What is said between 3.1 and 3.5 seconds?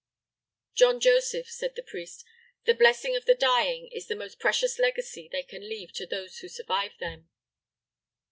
of the